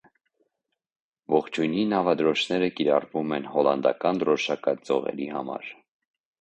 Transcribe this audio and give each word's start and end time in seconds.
Ողջույնի 1.33 1.83
նավադրոշները 1.91 2.71
կիրառվում 2.81 3.37
են 3.39 3.47
հոլանդական 3.53 4.25
դրոշակաձողերի 4.25 5.33
համար։ 5.39 5.73